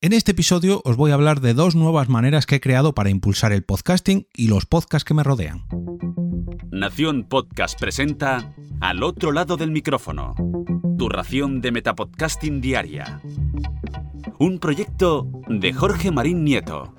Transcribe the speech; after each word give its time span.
En 0.00 0.12
este 0.12 0.30
episodio 0.30 0.80
os 0.84 0.96
voy 0.96 1.10
a 1.10 1.14
hablar 1.14 1.40
de 1.40 1.54
dos 1.54 1.74
nuevas 1.74 2.08
maneras 2.08 2.46
que 2.46 2.54
he 2.54 2.60
creado 2.60 2.94
para 2.94 3.10
impulsar 3.10 3.50
el 3.50 3.64
podcasting 3.64 4.28
y 4.32 4.46
los 4.46 4.64
podcasts 4.64 5.04
que 5.04 5.12
me 5.12 5.24
rodean. 5.24 5.64
Nación 6.70 7.24
Podcast 7.28 7.76
presenta 7.80 8.54
Al 8.80 9.02
otro 9.02 9.32
lado 9.32 9.56
del 9.56 9.72
micrófono, 9.72 10.36
tu 10.96 11.08
ración 11.08 11.60
de 11.60 11.72
Metapodcasting 11.72 12.60
diaria. 12.60 13.20
Un 14.38 14.60
proyecto 14.60 15.26
de 15.48 15.72
Jorge 15.72 16.12
Marín 16.12 16.44
Nieto. 16.44 16.94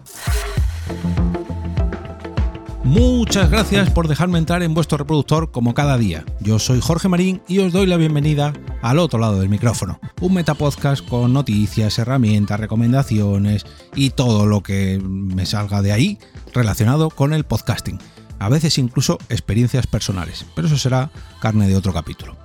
Muchas 2.90 3.52
gracias 3.52 3.92
por 3.92 4.08
dejarme 4.08 4.40
entrar 4.40 4.64
en 4.64 4.74
vuestro 4.74 4.98
reproductor 4.98 5.52
como 5.52 5.76
cada 5.76 5.96
día. 6.00 6.26
Yo 6.40 6.58
soy 6.58 6.82
Jorge 6.82 7.08
Marín 7.08 7.40
y 7.48 7.60
os 7.60 7.72
doy 7.72 7.86
la 7.86 7.98
bienvenida 7.98 8.52
al 8.82 8.98
otro 8.98 9.20
lado 9.20 9.40
del 9.40 9.48
micrófono. 9.48 10.00
Un 10.22 10.34
metapodcast 10.34 11.08
con 11.08 11.32
noticias, 11.32 12.00
herramientas, 12.00 12.60
recomendaciones 12.60 13.68
y 13.94 14.10
todo 14.10 14.48
lo 14.48 14.64
que 14.64 15.00
me 15.04 15.46
salga 15.46 15.84
de 15.84 15.92
ahí 15.92 16.18
relacionado 16.52 17.12
con 17.12 17.34
el 17.34 17.44
podcasting. 17.44 18.00
A 18.40 18.50
veces 18.50 18.80
incluso 18.80 19.20
experiencias 19.30 19.86
personales, 19.86 20.48
pero 20.56 20.68
eso 20.68 20.80
será 20.80 21.12
carne 21.42 21.68
de 21.68 21.76
otro 21.76 21.94
capítulo. 21.94 22.38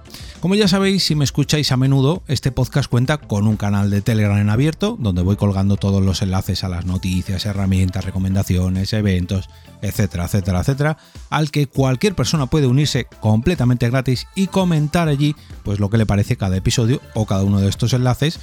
Como 0.45 0.57
ya 0.57 0.69
sabéis, 0.69 1.03
si 1.05 1.15
me 1.15 1.25
escucháis 1.25 1.73
a 1.73 1.79
menudo, 1.79 2.23
este 2.29 2.53
podcast 2.53 2.91
cuenta 2.91 3.17
con 3.17 3.47
un 3.47 3.57
canal 3.57 3.89
de 3.89 4.03
Telegram 4.03 4.37
en 4.37 4.51
abierto, 4.51 4.95
donde 5.01 5.23
voy 5.23 5.37
colgando 5.37 5.79
todos 5.79 6.03
los 6.03 6.21
enlaces 6.21 6.65
a 6.65 6.69
las 6.69 6.85
noticias, 6.85 7.47
herramientas, 7.47 8.05
recomendaciones, 8.05 8.93
eventos, 8.93 9.49
etcétera, 9.81 10.27
etcétera, 10.27 10.61
etcétera, 10.61 10.99
al 11.31 11.51
que 11.51 11.67
cualquier 11.67 12.15
persona 12.15 12.45
puede 12.45 12.67
unirse 12.67 13.07
completamente 13.21 13.89
gratis 13.89 14.27
y 14.35 14.49
comentar 14.49 15.09
allí 15.09 15.35
pues 15.63 15.81
lo 15.81 15.89
que 15.89 15.97
le 15.97 16.05
parece 16.05 16.37
cada 16.37 16.59
episodio 16.59 17.01
o 17.15 17.25
cada 17.25 17.43
uno 17.43 17.63
de 17.63 17.71
estos 17.71 17.95
enlaces 17.95 18.39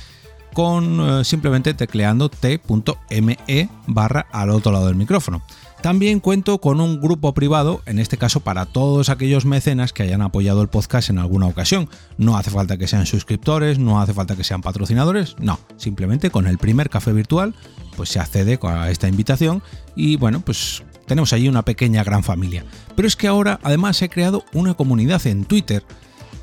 con 0.54 1.00
eh, 1.02 1.24
simplemente 1.24 1.76
tecleando 1.76 2.30
t.me 2.30 3.70
barra 3.86 4.26
al 4.32 4.50
otro 4.50 4.72
lado 4.72 4.88
del 4.88 4.96
micrófono. 4.96 5.44
También 5.82 6.20
cuento 6.20 6.62
con 6.62 6.80
un 6.80 7.02
grupo 7.02 7.34
privado, 7.34 7.82
en 7.88 7.98
este 7.98 8.18
caso 8.18 8.42
para 8.42 8.68
todos 8.68 9.10
aquellos 9.10 9.46
mecenas 9.46 9.94
que 9.94 10.04
hayan 10.04 10.22
apoyado 10.22 10.62
el 10.62 10.68
podcast 10.68 11.10
en 11.10 11.18
alguna 11.18 11.48
ocasión. 11.48 11.90
No 12.20 12.38
hace 12.38 12.52
falta 12.52 12.78
que 12.78 12.88
sean 12.88 13.08
suscriptores, 13.08 13.80
no 13.80 14.00
hace 14.00 14.14
falta 14.14 14.36
que 14.36 14.44
sean 14.44 14.62
patrocinadores, 14.62 15.36
no, 15.40 15.60
simplemente 15.78 16.30
con 16.30 16.46
el 16.46 16.60
primer 16.60 16.92
café 16.92 17.14
virtual 17.14 17.56
pues 17.98 18.10
se 18.10 18.20
accede 18.20 18.60
a 18.62 18.92
esta 18.92 19.08
invitación 19.08 19.64
y 19.96 20.18
bueno, 20.18 20.42
pues 20.42 20.84
tenemos 21.08 21.34
allí 21.34 21.50
una 21.50 21.66
pequeña 21.66 22.04
gran 22.04 22.24
familia. 22.24 22.64
Pero 22.96 23.08
es 23.08 23.16
que 23.16 23.28
ahora 23.28 23.60
además 23.64 24.00
he 24.04 24.10
creado 24.10 24.46
una 24.54 24.76
comunidad 24.76 25.26
en 25.26 25.46
Twitter 25.46 25.84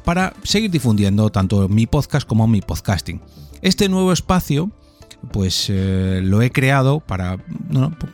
para 0.05 0.35
seguir 0.43 0.73
difundiendo 0.73 1.31
tanto 1.31 1.69
mi 1.69 1.87
podcast 1.87 2.27
como 2.27 2.49
mi 2.49 2.61
podcasting. 2.61 3.21
Este 3.63 3.89
nuevo 3.89 4.13
espacio 4.13 4.73
pues 5.33 5.67
eh, 5.69 6.21
lo 6.23 6.43
he 6.43 6.51
creado 6.51 7.01
para 7.01 7.39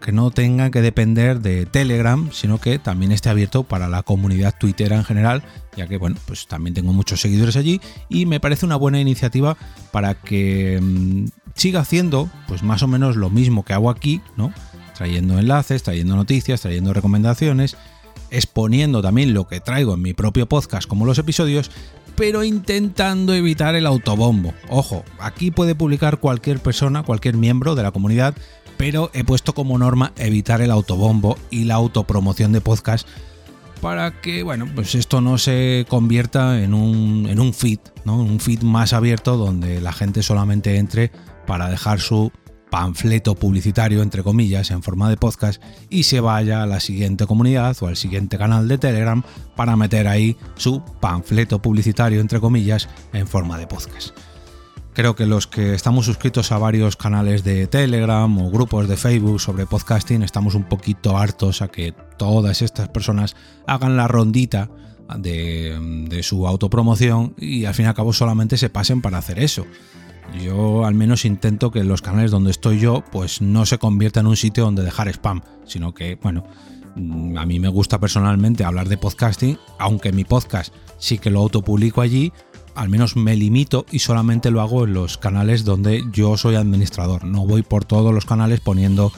que 0.01 0.13
no 0.13 0.31
tenga 0.31 0.71
que 0.71 0.81
depender 0.81 1.41
de 1.41 1.67
Telegram, 1.67 2.31
sino 2.33 2.59
que 2.59 2.79
también 2.79 3.13
esté 3.13 3.29
abierto 3.29 3.63
para 3.63 3.89
la 3.89 4.03
comunidad 4.03 4.55
Twitter 4.59 4.93
en 4.93 5.05
general, 5.05 5.43
ya 5.77 5.87
que 5.87 5.97
bueno, 5.97 6.17
pues 6.27 6.47
también 6.47 6.75
tengo 6.75 6.93
muchos 6.93 7.21
seguidores 7.21 7.57
allí 7.57 7.81
y 8.09 8.27
me 8.27 8.41
parece 8.41 8.67
una 8.67 8.77
buena 8.77 9.01
iniciativa 9.01 9.57
para 9.93 10.15
que 10.15 10.81
mm, 10.83 11.27
siga 11.55 11.81
haciendo 11.81 12.31
pues 12.49 12.63
más 12.63 12.83
o 12.83 12.89
menos 12.89 13.17
lo 13.17 13.31
mismo 13.31 13.65
que 13.65 13.75
hago 13.75 13.91
aquí, 13.91 14.21
¿no? 14.37 14.53
Trayendo 14.97 15.39
enlaces, 15.39 15.83
trayendo 15.83 16.17
noticias, 16.17 16.63
trayendo 16.63 16.93
recomendaciones, 16.93 17.77
exponiendo 18.31 19.03
también 19.03 19.35
lo 19.35 19.47
que 19.47 19.61
traigo 19.61 19.95
en 19.95 20.03
mi 20.03 20.15
propio 20.15 20.49
podcast 20.49 20.89
como 20.89 21.05
los 21.05 21.19
episodios, 21.19 21.71
pero 22.17 22.45
intentando 22.45 23.35
evitar 23.35 23.75
el 23.75 23.87
autobombo. 23.87 24.55
Ojo, 24.69 25.05
aquí 25.19 25.51
puede 25.51 25.75
publicar 25.75 26.19
cualquier 26.19 26.61
persona, 26.61 27.03
cualquier 27.03 27.37
miembro 27.37 27.75
de 27.75 27.83
la 27.83 27.91
comunidad, 27.91 28.35
pero 28.77 29.11
he 29.15 29.25
puesto 29.25 29.55
como 29.55 29.79
norma 29.79 30.13
evitar 30.17 30.61
el 30.61 30.71
autobombo 30.71 31.39
y 31.51 31.65
la 31.65 31.75
autopromoción 31.75 32.53
de 32.53 32.61
podcast 32.61 33.07
para 33.81 34.23
que, 34.23 34.43
bueno, 34.43 34.67
pues 34.75 34.95
esto 34.95 35.21
no 35.21 35.37
se 35.37 35.85
convierta 35.91 36.63
en 36.63 36.73
un, 36.73 37.27
en 37.29 37.39
un 37.39 37.53
feed, 37.53 37.81
¿no? 38.07 38.19
Un 38.19 38.41
feed 38.41 38.63
más 38.63 38.95
abierto 38.95 39.37
donde 39.37 39.81
la 39.83 39.93
gente 39.93 40.23
solamente 40.23 40.79
entre 40.79 41.13
para 41.47 41.69
dejar 41.69 42.01
su 42.01 42.33
panfleto 42.75 43.37
publicitario, 43.37 44.03
entre 44.03 44.25
comillas, 44.25 44.73
en 44.73 44.83
forma 44.83 45.09
de 45.09 45.17
podcast 45.17 45.63
y 45.91 46.03
se 46.03 46.19
vaya 46.19 46.65
a 46.65 46.67
la 46.67 46.81
siguiente 46.81 47.25
comunidad 47.25 47.77
o 47.81 47.87
al 47.87 47.97
siguiente 47.97 48.37
canal 48.37 48.67
de 48.67 48.79
Telegram 48.79 49.23
para 49.55 49.77
meter 49.77 50.09
ahí 50.09 50.37
su 50.57 50.83
panfleto 51.01 51.63
publicitario, 51.63 52.21
entre 52.21 52.41
comillas, 52.41 52.89
en 53.13 53.29
forma 53.29 53.59
de 53.59 53.69
podcast. 53.69 54.19
Creo 54.93 55.15
que 55.15 55.25
los 55.25 55.47
que 55.47 55.73
estamos 55.73 56.07
suscritos 56.07 56.51
a 56.51 56.59
varios 56.59 56.97
canales 56.97 57.45
de 57.45 57.69
Telegram 57.69 58.37
o 58.39 58.51
grupos 58.51 58.89
de 58.89 58.97
Facebook 58.97 59.41
sobre 59.41 59.67
podcasting 59.67 60.25
estamos 60.25 60.57
un 60.57 60.65
poquito 60.65 61.17
hartos 61.17 61.63
a 61.63 61.69
que 61.69 61.95
todas 62.19 62.61
estas 62.61 62.89
personas 62.89 63.37
hagan 63.69 63.97
la 63.97 64.09
rondita 64.09 64.69
de, 65.17 65.79
de 66.09 66.23
su 66.25 66.45
autopromoción 66.49 67.37
y 67.39 67.67
al 67.67 67.75
fin 67.75 67.85
y 67.85 67.89
al 67.89 67.95
cabo 67.95 68.13
solamente 68.13 68.57
se 68.57 68.69
pasen 68.69 69.01
para 69.01 69.19
hacer 69.19 69.39
eso. 69.39 69.65
Yo 70.33 70.85
al 70.85 70.95
menos 70.95 71.25
intento 71.25 71.71
que 71.71 71.85
los 71.85 72.03
canales 72.03 72.31
donde 72.31 72.51
estoy 72.51 72.79
yo 72.79 73.05
pues 73.13 73.41
no 73.41 73.67
se 73.67 73.79
convierta 73.79 74.21
en 74.21 74.27
un 74.27 74.37
sitio 74.37 74.65
donde 74.65 74.83
dejar 74.83 75.09
spam, 75.09 75.43
sino 75.65 75.95
que, 75.95 76.17
bueno, 76.17 76.45
mm, 76.97 77.37
a 77.39 77.47
mí 77.47 77.61
me 77.61 77.69
gusta 77.69 78.01
personalmente 78.01 78.65
hablar 78.65 78.89
de 78.89 78.97
podcasting, 78.97 79.59
aunque 79.79 80.13
mi 80.13 80.25
podcast 80.25 80.75
sí 80.99 81.19
que 81.19 81.31
lo 81.31 81.41
autopublico 81.41 82.01
allí, 82.01 82.33
al 82.75 82.89
menos 82.89 83.17
me 83.17 83.37
limito 83.37 83.87
y 83.91 84.01
solamente 84.01 84.51
lo 84.51 84.61
hago 84.61 84.85
en 84.85 84.95
los 84.95 85.19
canales 85.19 85.65
donde 85.65 86.03
yo 86.11 86.37
soy 86.37 86.57
administrador. 86.57 87.25
No 87.25 87.47
voy 87.47 87.63
por 87.63 87.85
todos 87.85 88.13
los 88.13 88.25
canales 88.25 88.61
poniendo 88.61 89.13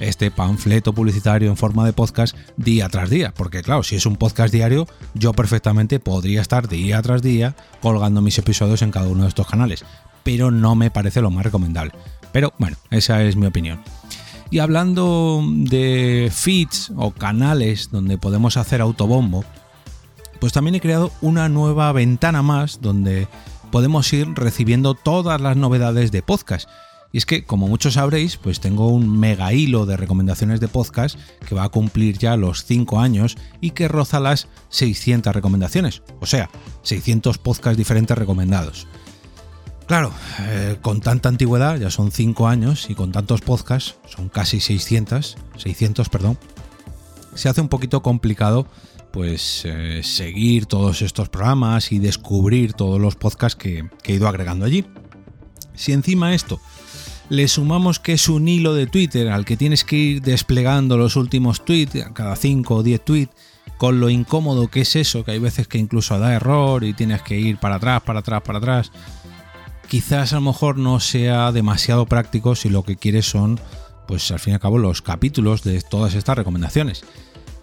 este 0.00 0.30
panfleto 0.30 0.92
publicitario 0.92 1.48
en 1.48 1.56
forma 1.56 1.86
de 1.86 1.92
podcast 1.92 2.36
día 2.56 2.88
tras 2.88 3.08
día, 3.08 3.32
porque 3.34 3.62
claro, 3.62 3.82
si 3.82 3.96
es 3.96 4.04
un 4.04 4.16
podcast 4.16 4.52
diario, 4.52 4.86
yo 5.14 5.32
perfectamente 5.32 6.00
podría 6.00 6.42
estar 6.42 6.68
día 6.68 7.00
tras 7.00 7.22
día 7.22 7.56
colgando 7.80 8.20
mis 8.20 8.38
episodios 8.38 8.82
en 8.82 8.90
cada 8.90 9.08
uno 9.08 9.22
de 9.22 9.28
estos 9.28 9.46
canales 9.46 9.84
pero 10.26 10.50
no 10.50 10.74
me 10.74 10.90
parece 10.90 11.20
lo 11.20 11.30
más 11.30 11.44
recomendable. 11.44 11.92
Pero 12.32 12.52
bueno, 12.58 12.76
esa 12.90 13.22
es 13.22 13.36
mi 13.36 13.46
opinión. 13.46 13.80
Y 14.50 14.58
hablando 14.58 15.40
de 15.46 16.32
feeds 16.34 16.90
o 16.96 17.12
canales 17.12 17.90
donde 17.92 18.18
podemos 18.18 18.56
hacer 18.56 18.80
autobombo, 18.80 19.44
pues 20.40 20.52
también 20.52 20.74
he 20.74 20.80
creado 20.80 21.12
una 21.20 21.48
nueva 21.48 21.92
ventana 21.92 22.42
más 22.42 22.80
donde 22.80 23.28
podemos 23.70 24.12
ir 24.12 24.26
recibiendo 24.34 24.94
todas 24.94 25.40
las 25.40 25.56
novedades 25.56 26.10
de 26.10 26.22
podcast. 26.22 26.68
Y 27.12 27.18
es 27.18 27.24
que, 27.24 27.44
como 27.44 27.68
muchos 27.68 27.94
sabréis, 27.94 28.36
pues 28.36 28.58
tengo 28.58 28.88
un 28.88 29.20
mega 29.20 29.52
hilo 29.52 29.86
de 29.86 29.96
recomendaciones 29.96 30.58
de 30.58 30.66
podcast 30.66 31.16
que 31.48 31.54
va 31.54 31.62
a 31.62 31.68
cumplir 31.68 32.18
ya 32.18 32.36
los 32.36 32.64
5 32.64 32.98
años 32.98 33.36
y 33.60 33.70
que 33.70 33.86
roza 33.86 34.18
las 34.18 34.48
600 34.70 35.32
recomendaciones, 35.32 36.02
o 36.20 36.26
sea, 36.26 36.50
600 36.82 37.38
podcasts 37.38 37.78
diferentes 37.78 38.18
recomendados. 38.18 38.88
Claro, 39.86 40.12
eh, 40.40 40.76
con 40.82 41.00
tanta 41.00 41.28
antigüedad, 41.28 41.78
ya 41.78 41.90
son 41.90 42.10
5 42.10 42.48
años, 42.48 42.90
y 42.90 42.94
con 42.94 43.12
tantos 43.12 43.40
podcasts, 43.40 43.94
son 44.08 44.28
casi 44.28 44.58
600, 44.58 45.36
600, 45.56 46.08
perdón, 46.08 46.38
se 47.34 47.48
hace 47.48 47.60
un 47.60 47.68
poquito 47.68 48.02
complicado 48.02 48.66
pues 49.12 49.62
eh, 49.64 50.02
seguir 50.02 50.66
todos 50.66 51.00
estos 51.00 51.30
programas 51.30 51.90
y 51.90 51.98
descubrir 51.98 52.74
todos 52.74 53.00
los 53.00 53.14
podcasts 53.14 53.56
que, 53.56 53.88
que, 54.02 54.12
he 54.12 54.16
ido 54.16 54.28
agregando 54.28 54.66
allí. 54.66 54.84
Si 55.74 55.92
encima 55.92 56.34
esto 56.34 56.60
le 57.30 57.48
sumamos 57.48 57.98
que 57.98 58.12
es 58.12 58.28
un 58.28 58.46
hilo 58.46 58.74
de 58.74 58.86
Twitter 58.86 59.28
al 59.28 59.46
que 59.46 59.56
tienes 59.56 59.84
que 59.84 59.96
ir 59.96 60.22
desplegando 60.22 60.98
los 60.98 61.16
últimos 61.16 61.64
tweets, 61.64 62.04
cada 62.12 62.36
5 62.36 62.74
o 62.74 62.82
10 62.82 63.04
tweets, 63.04 63.34
con 63.78 64.00
lo 64.00 64.10
incómodo 64.10 64.68
que 64.68 64.82
es 64.82 64.96
eso, 64.96 65.24
que 65.24 65.30
hay 65.30 65.38
veces 65.38 65.66
que 65.66 65.78
incluso 65.78 66.18
da 66.18 66.34
error 66.34 66.84
y 66.84 66.92
tienes 66.92 67.22
que 67.22 67.38
ir 67.38 67.56
para 67.56 67.76
atrás, 67.76 68.02
para 68.02 68.18
atrás, 68.18 68.42
para 68.42 68.58
atrás 68.58 68.92
quizás 69.88 70.32
a 70.32 70.36
lo 70.36 70.42
mejor 70.42 70.78
no 70.78 71.00
sea 71.00 71.52
demasiado 71.52 72.06
práctico 72.06 72.54
si 72.54 72.68
lo 72.68 72.82
que 72.82 72.96
quieres 72.96 73.26
son, 73.26 73.58
pues 74.06 74.30
al 74.30 74.38
fin 74.38 74.52
y 74.52 74.54
al 74.54 74.60
cabo, 74.60 74.78
los 74.78 75.02
capítulos 75.02 75.62
de 75.62 75.80
todas 75.80 76.14
estas 76.14 76.36
recomendaciones. 76.36 77.04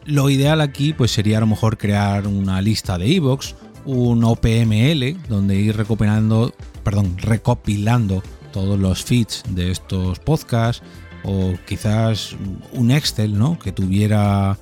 Lo 0.05 0.29
ideal 0.29 0.61
aquí 0.61 0.93
pues 0.93 1.11
sería 1.11 1.37
a 1.37 1.41
lo 1.41 1.47
mejor 1.47 1.77
crear 1.77 2.27
una 2.27 2.61
lista 2.61 2.97
de 2.97 3.07
iVoox, 3.07 3.53
un 3.85 4.23
OPML, 4.23 5.17
donde 5.27 5.55
ir 5.55 5.75
recopilando, 5.77 6.53
perdón, 6.83 7.17
recopilando 7.17 8.23
todos 8.51 8.79
los 8.79 9.03
feeds 9.03 9.43
de 9.49 9.71
estos 9.71 10.19
podcasts, 10.19 10.83
o 11.23 11.53
quizás 11.65 12.35
un 12.73 12.91
Excel, 12.91 13.37
¿no? 13.37 13.57
Que 13.57 13.71
tuviera 13.71 14.57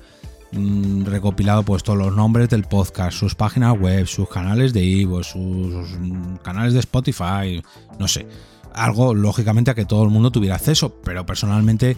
Mm, 0.52 1.06
recopilado 1.06 1.62
pues 1.62 1.82
todos 1.82 1.98
los 1.98 2.14
nombres 2.14 2.50
del 2.50 2.64
podcast, 2.64 3.16
sus 3.16 3.34
páginas 3.34 3.78
web, 3.78 4.06
sus 4.06 4.28
canales 4.28 4.74
de 4.74 4.84
Ivo, 4.84 5.22
sus, 5.22 5.86
canales 6.42 6.74
de 6.74 6.80
Spotify, 6.80 7.62
no 7.98 8.06
sé, 8.06 8.26
algo 8.74 9.14
lógicamente 9.14 9.70
a 9.70 9.74
que 9.74 9.86
todo 9.86 10.04
el 10.04 10.10
mundo 10.10 10.30
tuviera 10.30 10.56
acceso, 10.56 10.94
pero 11.02 11.24
personalmente 11.24 11.96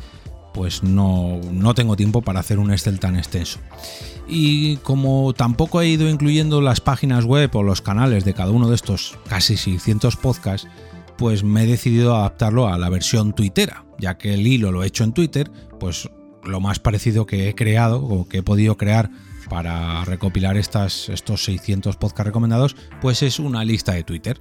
pues 0.52 0.84
no, 0.84 1.40
no 1.50 1.74
tengo 1.74 1.96
tiempo 1.96 2.22
para 2.22 2.38
hacer 2.38 2.60
un 2.60 2.70
Excel 2.70 3.00
tan 3.00 3.16
extenso. 3.16 3.58
Y 4.28 4.76
como 4.78 5.32
tampoco 5.32 5.80
he 5.80 5.88
ido 5.88 6.08
incluyendo 6.08 6.60
las 6.60 6.80
páginas 6.80 7.24
web 7.24 7.50
o 7.56 7.64
los 7.64 7.82
canales 7.82 8.24
de 8.24 8.34
cada 8.34 8.52
uno 8.52 8.68
de 8.68 8.76
estos 8.76 9.18
casi 9.28 9.56
600 9.56 10.14
podcasts, 10.14 10.68
pues 11.18 11.42
me 11.42 11.64
he 11.64 11.66
decidido 11.66 12.14
adaptarlo 12.14 12.68
a 12.68 12.78
la 12.78 12.88
versión 12.88 13.32
twittera, 13.32 13.84
ya 13.98 14.16
que 14.16 14.32
el 14.34 14.46
hilo 14.46 14.70
lo 14.70 14.84
he 14.84 14.86
hecho 14.86 15.02
en 15.02 15.12
Twitter, 15.12 15.50
pues 15.80 16.08
lo 16.46 16.60
más 16.60 16.78
parecido 16.78 17.26
que 17.26 17.48
he 17.48 17.54
creado 17.54 18.02
o 18.02 18.28
que 18.28 18.38
he 18.38 18.42
podido 18.42 18.76
crear 18.76 19.10
para 19.48 20.04
recopilar 20.04 20.56
estas, 20.56 21.08
estos 21.08 21.44
600 21.44 21.96
podcasts 21.96 22.26
recomendados, 22.26 22.76
pues 23.00 23.22
es 23.22 23.38
una 23.38 23.64
lista 23.64 23.92
de 23.92 24.04
Twitter. 24.04 24.40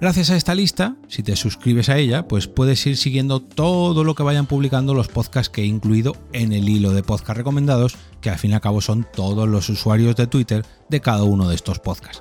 Gracias 0.00 0.30
a 0.30 0.36
esta 0.36 0.56
lista, 0.56 0.96
si 1.06 1.22
te 1.22 1.36
suscribes 1.36 1.88
a 1.88 1.96
ella, 1.96 2.26
pues 2.26 2.48
puedes 2.48 2.84
ir 2.86 2.96
siguiendo 2.96 3.40
todo 3.40 4.02
lo 4.02 4.16
que 4.16 4.24
vayan 4.24 4.46
publicando 4.46 4.94
los 4.94 5.06
podcasts 5.06 5.48
que 5.48 5.62
he 5.62 5.66
incluido 5.66 6.16
en 6.32 6.52
el 6.52 6.68
hilo 6.68 6.92
de 6.92 7.04
podcast 7.04 7.36
recomendados, 7.36 7.96
que 8.20 8.28
al 8.28 8.38
fin 8.38 8.50
y 8.50 8.54
al 8.54 8.60
cabo 8.60 8.80
son 8.80 9.06
todos 9.14 9.48
los 9.48 9.68
usuarios 9.68 10.16
de 10.16 10.26
Twitter 10.26 10.66
de 10.88 11.00
cada 11.00 11.22
uno 11.22 11.48
de 11.48 11.54
estos 11.54 11.78
podcasts. 11.78 12.20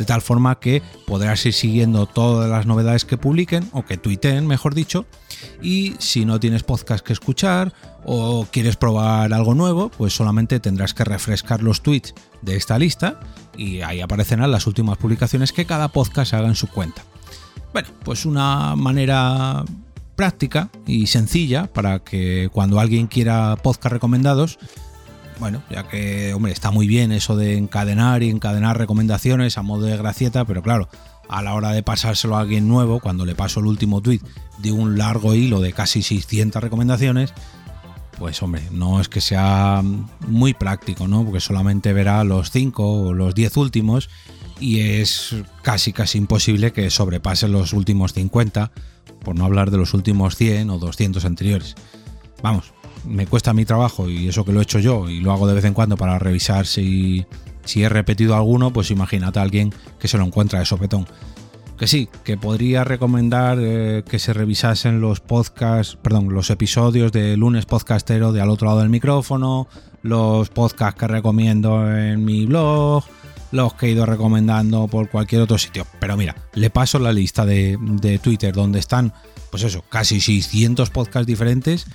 De 0.00 0.06
tal 0.06 0.22
forma 0.22 0.58
que 0.60 0.80
podrás 1.06 1.44
ir 1.44 1.52
siguiendo 1.52 2.06
todas 2.06 2.48
las 2.48 2.64
novedades 2.64 3.04
que 3.04 3.18
publiquen, 3.18 3.68
o 3.72 3.84
que 3.84 3.98
tuiteen, 3.98 4.46
mejor 4.46 4.74
dicho, 4.74 5.04
y 5.60 5.92
si 5.98 6.24
no 6.24 6.40
tienes 6.40 6.62
podcast 6.62 7.04
que 7.04 7.12
escuchar 7.12 7.74
o 8.06 8.46
quieres 8.50 8.76
probar 8.76 9.34
algo 9.34 9.54
nuevo, 9.54 9.90
pues 9.90 10.14
solamente 10.14 10.58
tendrás 10.58 10.94
que 10.94 11.04
refrescar 11.04 11.62
los 11.62 11.82
tweets 11.82 12.14
de 12.40 12.56
esta 12.56 12.78
lista 12.78 13.20
y 13.58 13.82
ahí 13.82 14.00
aparecerán 14.00 14.50
las 14.50 14.66
últimas 14.66 14.96
publicaciones 14.96 15.52
que 15.52 15.66
cada 15.66 15.88
podcast 15.88 16.32
haga 16.32 16.48
en 16.48 16.54
su 16.54 16.68
cuenta. 16.68 17.02
Bueno, 17.74 17.88
pues 18.02 18.24
una 18.24 18.76
manera 18.76 19.66
práctica 20.16 20.70
y 20.86 21.08
sencilla 21.08 21.70
para 21.70 21.98
que 21.98 22.48
cuando 22.54 22.80
alguien 22.80 23.06
quiera 23.06 23.54
podcast 23.62 23.92
recomendados, 23.92 24.58
bueno, 25.40 25.62
ya 25.70 25.88
que, 25.88 26.32
hombre, 26.34 26.52
está 26.52 26.70
muy 26.70 26.86
bien 26.86 27.10
eso 27.10 27.34
de 27.34 27.56
encadenar 27.56 28.22
y 28.22 28.30
encadenar 28.30 28.78
recomendaciones 28.78 29.58
a 29.58 29.62
modo 29.62 29.86
de 29.86 29.96
gracieta, 29.96 30.44
pero 30.44 30.62
claro, 30.62 30.88
a 31.28 31.42
la 31.42 31.54
hora 31.54 31.72
de 31.72 31.82
pasárselo 31.82 32.36
a 32.36 32.40
alguien 32.40 32.68
nuevo, 32.68 33.00
cuando 33.00 33.24
le 33.24 33.34
paso 33.34 33.60
el 33.60 33.66
último 33.66 34.02
tweet 34.02 34.20
de 34.58 34.70
un 34.70 34.98
largo 34.98 35.34
hilo 35.34 35.60
de 35.60 35.72
casi 35.72 36.02
600 36.02 36.62
recomendaciones, 36.62 37.32
pues 38.18 38.42
hombre, 38.42 38.62
no 38.70 39.00
es 39.00 39.08
que 39.08 39.22
sea 39.22 39.82
muy 40.28 40.52
práctico, 40.52 41.08
¿no? 41.08 41.24
Porque 41.24 41.40
solamente 41.40 41.94
verá 41.94 42.22
los 42.22 42.50
5 42.50 43.06
o 43.06 43.14
los 43.14 43.34
10 43.34 43.56
últimos 43.56 44.10
y 44.60 44.80
es 44.80 45.36
casi 45.62 45.94
casi 45.94 46.18
imposible 46.18 46.72
que 46.72 46.90
sobrepase 46.90 47.48
los 47.48 47.72
últimos 47.72 48.12
50, 48.12 48.72
por 49.24 49.36
no 49.36 49.46
hablar 49.46 49.70
de 49.70 49.78
los 49.78 49.94
últimos 49.94 50.36
100 50.36 50.68
o 50.68 50.78
200 50.78 51.24
anteriores. 51.24 51.76
Vamos, 52.42 52.74
me 53.04 53.26
cuesta 53.26 53.52
mi 53.52 53.64
trabajo 53.64 54.08
y 54.08 54.28
eso 54.28 54.44
que 54.44 54.52
lo 54.52 54.60
he 54.60 54.62
hecho 54.62 54.78
yo 54.78 55.08
y 55.08 55.20
lo 55.20 55.32
hago 55.32 55.46
de 55.46 55.54
vez 55.54 55.64
en 55.64 55.74
cuando 55.74 55.96
para 55.96 56.18
revisar 56.18 56.66
si, 56.66 57.26
si 57.64 57.82
he 57.82 57.88
repetido 57.88 58.34
alguno, 58.34 58.72
pues 58.72 58.90
imagínate 58.90 59.38
a 59.38 59.42
alguien 59.42 59.72
que 59.98 60.08
se 60.08 60.18
lo 60.18 60.24
encuentra 60.24 60.58
de 60.58 60.66
sopetón. 60.66 61.06
Que 61.78 61.86
sí, 61.86 62.10
que 62.24 62.36
podría 62.36 62.84
recomendar 62.84 63.56
eh, 63.58 64.04
que 64.06 64.18
se 64.18 64.34
revisasen 64.34 65.00
los 65.00 65.20
podcasts, 65.20 65.96
perdón, 65.96 66.28
los 66.28 66.50
episodios 66.50 67.10
de 67.10 67.38
lunes 67.38 67.64
podcastero 67.64 68.32
de 68.32 68.42
al 68.42 68.50
otro 68.50 68.66
lado 68.66 68.80
del 68.80 68.90
micrófono, 68.90 69.66
los 70.02 70.50
podcasts 70.50 71.00
que 71.00 71.06
recomiendo 71.06 71.90
en 71.90 72.22
mi 72.22 72.44
blog, 72.44 73.04
los 73.52 73.74
que 73.74 73.86
he 73.86 73.90
ido 73.90 74.06
recomendando 74.06 74.88
por 74.88 75.08
cualquier 75.08 75.42
otro 75.42 75.58
sitio. 75.58 75.86
Pero 75.98 76.16
mira, 76.16 76.36
le 76.54 76.70
paso 76.70 76.98
la 76.98 77.12
lista 77.12 77.46
de, 77.46 77.78
Twitter 78.22 78.54
donde 78.54 78.78
están, 78.78 79.12
pues 79.50 79.62
eso, 79.62 79.82
casi 79.88 80.20
600 80.20 80.90
podcasts 80.90 81.26
diferentes 81.26 81.86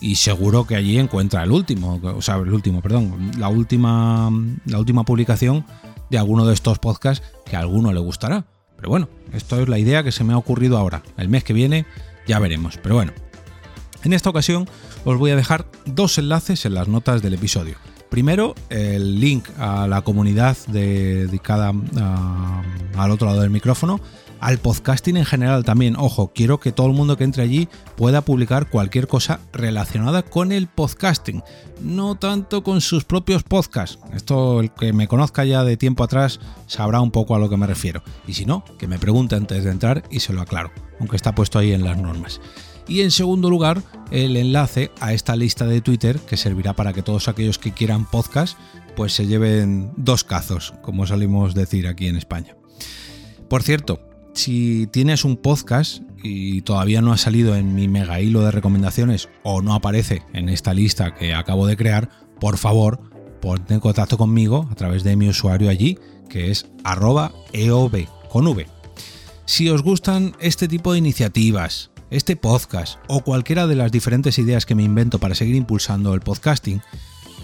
y 0.00 0.16
seguro 0.16 0.66
que 0.66 0.76
allí 0.76 0.98
encuentra 0.98 1.42
el 1.42 1.50
último, 1.50 2.00
o 2.02 2.22
sea, 2.22 2.36
el 2.36 2.52
último, 2.52 2.80
perdón, 2.80 3.32
la 3.38 3.48
última, 3.48 4.30
la 4.66 4.78
última 4.78 5.04
publicación 5.04 5.64
de 6.10 6.18
alguno 6.18 6.46
de 6.46 6.54
estos 6.54 6.78
podcasts 6.78 7.26
que 7.44 7.56
a 7.56 7.60
alguno 7.60 7.92
le 7.92 8.00
gustará. 8.00 8.46
Pero 8.76 8.88
bueno, 8.88 9.08
esto 9.32 9.60
es 9.60 9.68
la 9.68 9.78
idea 9.78 10.02
que 10.02 10.12
se 10.12 10.24
me 10.24 10.32
ha 10.32 10.38
ocurrido 10.38 10.78
ahora. 10.78 11.02
El 11.16 11.28
mes 11.28 11.44
que 11.44 11.52
viene 11.52 11.84
ya 12.26 12.38
veremos. 12.38 12.78
Pero 12.82 12.94
bueno, 12.94 13.12
en 14.04 14.12
esta 14.12 14.30
ocasión 14.30 14.68
os 15.04 15.18
voy 15.18 15.30
a 15.30 15.36
dejar 15.36 15.66
dos 15.84 16.16
enlaces 16.18 16.64
en 16.64 16.74
las 16.74 16.88
notas 16.88 17.20
del 17.22 17.34
episodio. 17.34 17.76
Primero, 18.08 18.54
el 18.70 19.20
link 19.20 19.48
a 19.58 19.86
la 19.86 20.02
comunidad 20.02 20.56
dedicada 20.66 21.72
al 22.96 23.10
otro 23.10 23.28
lado 23.28 23.40
del 23.42 23.50
micrófono, 23.50 24.00
al 24.40 24.58
podcasting 24.58 25.16
en 25.16 25.24
general 25.24 25.64
también. 25.64 25.96
Ojo, 25.96 26.32
quiero 26.34 26.58
que 26.58 26.72
todo 26.72 26.86
el 26.86 26.94
mundo 26.94 27.16
que 27.16 27.24
entre 27.24 27.42
allí 27.42 27.68
pueda 27.96 28.22
publicar 28.22 28.68
cualquier 28.70 29.06
cosa 29.06 29.40
relacionada 29.52 30.22
con 30.22 30.52
el 30.52 30.66
podcasting, 30.66 31.42
no 31.80 32.16
tanto 32.16 32.62
con 32.62 32.80
sus 32.80 33.04
propios 33.04 33.42
podcasts. 33.42 33.98
Esto, 34.14 34.60
el 34.60 34.70
que 34.72 34.92
me 34.92 35.08
conozca 35.08 35.44
ya 35.44 35.64
de 35.64 35.76
tiempo 35.76 36.04
atrás, 36.04 36.40
sabrá 36.66 37.00
un 37.00 37.10
poco 37.10 37.34
a 37.34 37.38
lo 37.38 37.48
que 37.48 37.56
me 37.56 37.66
refiero. 37.66 38.02
Y 38.26 38.34
si 38.34 38.46
no, 38.46 38.64
que 38.78 38.88
me 38.88 38.98
pregunte 38.98 39.36
antes 39.36 39.64
de 39.64 39.70
entrar 39.70 40.02
y 40.10 40.20
se 40.20 40.32
lo 40.32 40.40
aclaro, 40.40 40.70
aunque 40.98 41.16
está 41.16 41.34
puesto 41.34 41.58
ahí 41.58 41.72
en 41.72 41.84
las 41.84 41.98
normas. 41.98 42.40
Y 42.88 43.02
en 43.02 43.12
segundo 43.12 43.50
lugar, 43.50 43.82
el 44.10 44.36
enlace 44.36 44.90
a 45.00 45.12
esta 45.12 45.36
lista 45.36 45.66
de 45.66 45.80
Twitter 45.80 46.18
que 46.18 46.36
servirá 46.36 46.74
para 46.74 46.92
que 46.92 47.02
todos 47.02 47.28
aquellos 47.28 47.58
que 47.58 47.72
quieran 47.72 48.10
podcast 48.10 48.58
pues 48.96 49.12
se 49.12 49.26
lleven 49.26 49.92
dos 49.96 50.24
cazos, 50.24 50.74
como 50.82 51.06
salimos 51.06 51.54
decir 51.54 51.86
aquí 51.86 52.08
en 52.08 52.16
España. 52.16 52.56
Por 53.48 53.62
cierto, 53.62 54.09
si 54.34 54.86
tienes 54.88 55.24
un 55.24 55.36
podcast 55.36 56.02
y 56.22 56.62
todavía 56.62 57.00
no 57.00 57.12
ha 57.12 57.18
salido 57.18 57.56
en 57.56 57.74
mi 57.74 57.88
mega 57.88 58.20
hilo 58.20 58.42
de 58.42 58.50
recomendaciones 58.50 59.28
o 59.42 59.62
no 59.62 59.74
aparece 59.74 60.22
en 60.32 60.48
esta 60.48 60.74
lista 60.74 61.14
que 61.14 61.34
acabo 61.34 61.66
de 61.66 61.76
crear, 61.76 62.10
por 62.38 62.58
favor, 62.58 63.00
ponte 63.40 63.74
en 63.74 63.80
contacto 63.80 64.18
conmigo 64.18 64.68
a 64.70 64.74
través 64.74 65.02
de 65.02 65.16
mi 65.16 65.28
usuario 65.28 65.70
allí, 65.70 65.98
que 66.28 66.50
es 66.50 66.66
arroba 66.84 67.32
eov 67.52 67.92
con. 68.28 68.54
Si 69.46 69.68
os 69.68 69.82
gustan 69.82 70.34
este 70.40 70.68
tipo 70.68 70.92
de 70.92 70.98
iniciativas, 70.98 71.90
este 72.10 72.36
podcast 72.36 72.98
o 73.08 73.20
cualquiera 73.22 73.66
de 73.66 73.76
las 73.76 73.92
diferentes 73.92 74.38
ideas 74.38 74.66
que 74.66 74.74
me 74.74 74.82
invento 74.82 75.18
para 75.18 75.34
seguir 75.34 75.56
impulsando 75.56 76.14
el 76.14 76.20
podcasting, 76.20 76.82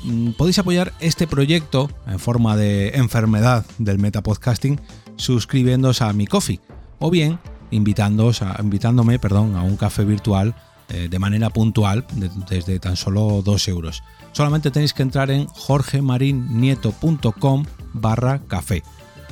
mm, 0.05 0.31
podéis 0.33 0.59
apoyar 0.59 0.93
este 1.01 1.27
proyecto 1.27 1.91
en 2.07 2.19
forma 2.19 2.57
de 2.57 2.91
enfermedad 2.91 3.65
del 3.79 3.99
metapodcasting 3.99 4.81
suscribiéndoos 5.17 6.03
a 6.03 6.13
mi 6.13 6.27
coffee 6.27 6.61
o 6.99 7.11
bien 7.11 7.39
invitándoos 7.71 8.43
a, 8.43 8.57
invitándome 8.63 9.19
perdón, 9.19 9.57
a 9.57 9.63
un 9.63 9.77
café 9.77 10.05
virtual 10.05 10.55
eh, 10.89 11.09
de 11.11 11.19
manera 11.19 11.51
puntual 11.51 12.07
desde 12.49 12.79
tan 12.79 12.95
solo 12.97 13.43
2 13.45 13.69
euros. 13.69 14.03
Solamente 14.33 14.71
tenéis 14.71 14.95
que 14.95 15.03
entrar 15.03 15.31
en 15.31 15.47
jorgemarinieto.com 15.47 17.65
barra 17.93 18.41
café 18.47 18.83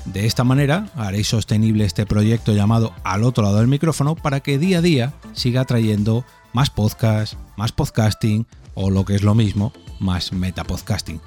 de 0.05 0.27
esta 0.27 0.45
manera 0.45 0.89
haréis 0.97 1.29
sostenible 1.29 1.85
este 1.85 2.05
proyecto 2.05 2.53
llamado 2.53 2.93
Al 3.05 3.25
otro 3.25 3.45
lado 3.45 3.59
del 3.59 3.69
micrófono 3.69 4.15
para 4.15 4.41
que 4.41 4.59
día 4.59 4.79
a 4.79 4.83
día 4.83 5.13
siga 5.33 5.65
trayendo 5.65 6.25
más 6.53 6.71
podcasts, 6.71 7.37
más 7.57 7.73
podcasting 7.73 8.47
o 8.75 8.91
lo 8.91 9.05
que 9.05 9.15
es 9.15 9.23
lo 9.23 9.35
mismo, 9.35 9.73
más 10.01 10.33
metapodcasting. 10.33 11.21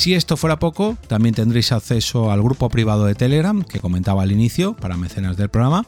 Si 0.00 0.14
esto 0.14 0.38
fuera 0.38 0.58
poco, 0.58 0.96
también 1.08 1.34
tendréis 1.34 1.72
acceso 1.72 2.30
al 2.30 2.42
grupo 2.42 2.70
privado 2.70 3.04
de 3.04 3.14
Telegram 3.14 3.62
que 3.62 3.80
comentaba 3.80 4.22
al 4.22 4.32
inicio 4.32 4.74
para 4.74 4.96
mecenas 4.96 5.36
del 5.36 5.50
programa, 5.50 5.84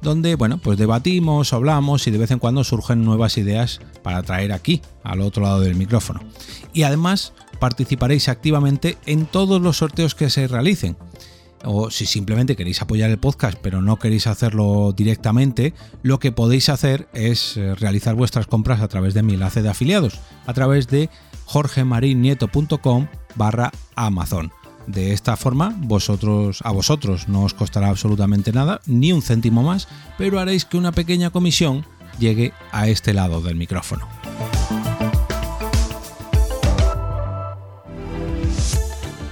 donde 0.00 0.34
bueno, 0.34 0.56
pues 0.56 0.78
debatimos, 0.78 1.52
hablamos 1.52 2.06
y 2.06 2.10
de 2.10 2.16
vez 2.16 2.30
en 2.30 2.38
cuando 2.38 2.64
surgen 2.64 3.04
nuevas 3.04 3.36
ideas 3.36 3.82
para 4.02 4.22
traer 4.22 4.54
aquí, 4.54 4.80
al 5.02 5.20
otro 5.20 5.42
lado 5.42 5.60
del 5.60 5.74
micrófono. 5.74 6.20
Y 6.72 6.84
además 6.84 7.34
participaréis 7.58 8.30
activamente 8.30 8.96
en 9.04 9.26
todos 9.26 9.60
los 9.60 9.76
sorteos 9.76 10.14
que 10.14 10.30
se 10.30 10.48
realicen 10.48 10.96
o 11.64 11.90
si 11.90 12.06
simplemente 12.06 12.56
queréis 12.56 12.82
apoyar 12.82 13.10
el 13.10 13.18
podcast 13.18 13.58
pero 13.60 13.82
no 13.82 13.98
queréis 13.98 14.26
hacerlo 14.26 14.92
directamente, 14.96 15.74
lo 16.02 16.18
que 16.18 16.32
podéis 16.32 16.68
hacer 16.68 17.08
es 17.12 17.56
eh, 17.56 17.74
realizar 17.74 18.14
vuestras 18.14 18.46
compras 18.46 18.80
a 18.80 18.88
través 18.88 19.14
de 19.14 19.22
mi 19.22 19.34
enlace 19.34 19.62
de 19.62 19.68
afiliados, 19.68 20.20
a 20.46 20.54
través 20.54 20.88
de 20.88 21.10
jorgemarinieto.com 21.46 23.08
barra 23.34 23.72
Amazon. 23.96 24.52
De 24.86 25.12
esta 25.12 25.36
forma, 25.36 25.74
vosotros, 25.78 26.60
a 26.64 26.72
vosotros 26.72 27.28
no 27.28 27.44
os 27.44 27.54
costará 27.54 27.88
absolutamente 27.88 28.52
nada, 28.52 28.80
ni 28.86 29.12
un 29.12 29.22
céntimo 29.22 29.62
más, 29.62 29.88
pero 30.18 30.40
haréis 30.40 30.64
que 30.64 30.78
una 30.78 30.92
pequeña 30.92 31.30
comisión 31.30 31.84
llegue 32.18 32.52
a 32.72 32.88
este 32.88 33.12
lado 33.12 33.40
del 33.40 33.56
micrófono. 33.56 34.08